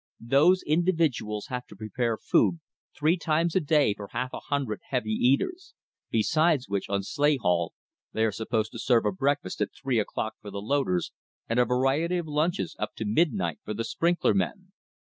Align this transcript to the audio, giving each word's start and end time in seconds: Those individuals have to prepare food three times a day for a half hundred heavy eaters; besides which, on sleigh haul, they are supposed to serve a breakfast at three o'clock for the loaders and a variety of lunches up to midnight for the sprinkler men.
Those 0.19 0.63
individuals 0.63 1.45
have 1.49 1.67
to 1.67 1.75
prepare 1.75 2.17
food 2.17 2.59
three 2.97 3.17
times 3.17 3.55
a 3.55 3.59
day 3.59 3.93
for 3.93 4.05
a 4.05 4.11
half 4.13 4.31
hundred 4.33 4.81
heavy 4.89 5.11
eaters; 5.11 5.75
besides 6.09 6.67
which, 6.67 6.89
on 6.89 7.03
sleigh 7.03 7.37
haul, 7.37 7.75
they 8.11 8.25
are 8.25 8.31
supposed 8.31 8.71
to 8.71 8.79
serve 8.79 9.05
a 9.05 9.11
breakfast 9.11 9.61
at 9.61 9.69
three 9.79 9.99
o'clock 9.99 10.33
for 10.41 10.49
the 10.49 10.57
loaders 10.59 11.11
and 11.47 11.59
a 11.59 11.65
variety 11.65 12.17
of 12.17 12.25
lunches 12.25 12.75
up 12.79 12.95
to 12.95 13.05
midnight 13.05 13.59
for 13.63 13.75
the 13.75 13.83
sprinkler 13.83 14.33
men. 14.33 14.71